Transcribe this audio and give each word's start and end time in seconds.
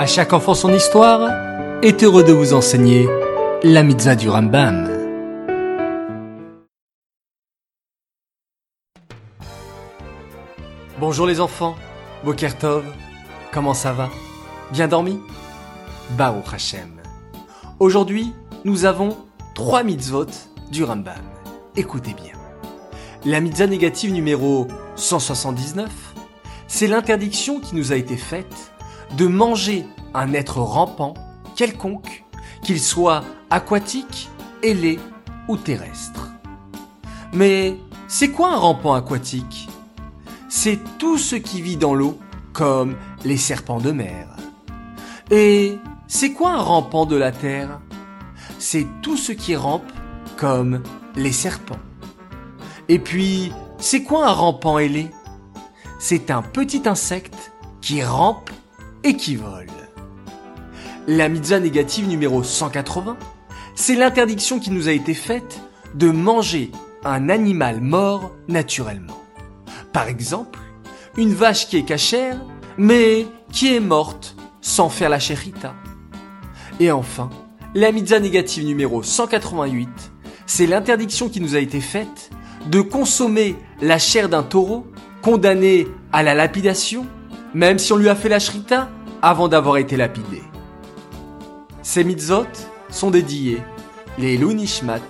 À 0.00 0.06
chaque 0.06 0.32
enfant 0.32 0.54
son 0.54 0.72
histoire 0.72 1.30
est 1.82 2.02
heureux 2.02 2.24
de 2.24 2.32
vous 2.32 2.54
enseigner 2.54 3.06
la 3.62 3.82
mitzvah 3.82 4.16
du 4.16 4.30
Rambam. 4.30 4.88
Bonjour 10.98 11.26
les 11.26 11.38
enfants, 11.38 11.76
Boker 12.24 12.56
Tov, 12.56 12.84
comment 13.52 13.74
ça 13.74 13.92
va? 13.92 14.08
Bien 14.72 14.88
dormi? 14.88 15.20
Baruch 16.16 16.54
Hashem. 16.54 17.02
Aujourd'hui, 17.78 18.32
nous 18.64 18.86
avons 18.86 19.18
trois 19.54 19.82
mitzvot 19.82 20.24
du 20.72 20.82
Rambam. 20.82 21.12
Écoutez 21.76 22.14
bien. 22.14 22.32
La 23.26 23.42
mitzvah 23.42 23.66
négative 23.66 24.14
numéro 24.14 24.66
179, 24.96 25.90
c'est 26.68 26.86
l'interdiction 26.86 27.60
qui 27.60 27.74
nous 27.76 27.92
a 27.92 27.96
été 27.96 28.16
faite 28.16 28.72
de 29.16 29.26
manger 29.26 29.86
un 30.14 30.32
être 30.32 30.58
rampant 30.58 31.14
quelconque, 31.56 32.24
qu'il 32.62 32.80
soit 32.80 33.22
aquatique, 33.50 34.28
ailé 34.62 34.98
ou 35.48 35.56
terrestre. 35.56 36.28
Mais 37.32 37.76
c'est 38.08 38.30
quoi 38.30 38.52
un 38.52 38.56
rampant 38.56 38.94
aquatique? 38.94 39.68
C'est 40.48 40.80
tout 40.98 41.18
ce 41.18 41.36
qui 41.36 41.62
vit 41.62 41.76
dans 41.76 41.94
l'eau, 41.94 42.18
comme 42.52 42.96
les 43.24 43.36
serpents 43.36 43.78
de 43.78 43.92
mer. 43.92 44.36
Et 45.30 45.78
c'est 46.08 46.32
quoi 46.32 46.52
un 46.52 46.62
rampant 46.62 47.06
de 47.06 47.16
la 47.16 47.30
terre? 47.30 47.80
C'est 48.58 48.86
tout 49.00 49.16
ce 49.16 49.32
qui 49.32 49.54
rampe, 49.54 49.90
comme 50.36 50.82
les 51.14 51.32
serpents. 51.32 51.78
Et 52.88 52.98
puis, 52.98 53.52
c'est 53.78 54.02
quoi 54.02 54.26
un 54.26 54.32
rampant 54.32 54.78
ailé? 54.78 55.10
C'est 56.00 56.30
un 56.30 56.42
petit 56.42 56.82
insecte 56.86 57.52
qui 57.80 58.02
rampe 58.02 58.50
et 59.04 59.16
qui 59.16 59.36
vole. 59.36 59.66
La 61.06 61.28
mitzvah 61.28 61.60
négative 61.60 62.08
numéro 62.08 62.42
180, 62.42 63.16
c'est 63.74 63.94
l'interdiction 63.94 64.58
qui 64.60 64.70
nous 64.70 64.88
a 64.88 64.92
été 64.92 65.14
faite 65.14 65.60
de 65.94 66.10
manger 66.10 66.70
un 67.04 67.28
animal 67.28 67.80
mort 67.80 68.32
naturellement. 68.48 69.18
Par 69.92 70.08
exemple, 70.08 70.58
une 71.16 71.32
vache 71.32 71.68
qui 71.68 71.76
est 71.76 71.84
cachère, 71.84 72.40
mais 72.76 73.26
qui 73.50 73.74
est 73.74 73.80
morte 73.80 74.36
sans 74.60 74.88
faire 74.88 75.08
la 75.08 75.18
chérita. 75.18 75.74
Et 76.78 76.92
enfin, 76.92 77.30
la 77.74 77.92
mitzvah 77.92 78.20
négative 78.20 78.64
numéro 78.64 79.02
188, 79.02 79.88
c'est 80.46 80.66
l'interdiction 80.66 81.28
qui 81.28 81.40
nous 81.40 81.56
a 81.56 81.60
été 81.60 81.80
faite 81.80 82.30
de 82.68 82.80
consommer 82.80 83.56
la 83.80 83.98
chair 83.98 84.28
d'un 84.28 84.42
taureau 84.42 84.86
condamné 85.22 85.86
à 86.12 86.22
la 86.22 86.34
lapidation, 86.34 87.06
même 87.54 87.78
si 87.78 87.92
on 87.92 87.96
lui 87.96 88.08
a 88.08 88.14
fait 88.14 88.28
la 88.28 88.38
shrita 88.38 88.88
avant 89.22 89.48
d'avoir 89.48 89.76
été 89.76 89.96
lapidé. 89.96 90.42
Ces 91.82 92.04
mitzvot 92.04 92.46
sont 92.90 93.10
dédiés 93.10 93.62
les 94.18 94.36
Lunishmat, 94.36 95.00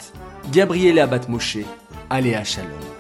Gabriela 0.52 1.06
Batmoshe, 1.06 1.58
Aléa 2.10 2.44
Shalom. 2.44 2.99